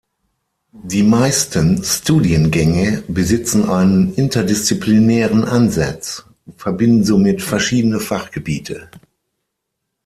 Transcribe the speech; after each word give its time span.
Die 0.71 1.03
meisten 1.03 1.83
Studiengänge 1.83 3.03
besitzen 3.07 3.69
einen 3.69 4.15
interdisziplinären 4.15 5.43
Ansatz, 5.45 6.25
verbinden 6.57 7.03
somit 7.03 7.43
verschiedene 7.43 7.99
Fachgebiete. 7.99 8.89